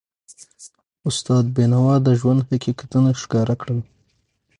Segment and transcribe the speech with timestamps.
[1.09, 3.79] استاد بینوا د ژوند حقیقتونه ښکاره کړل.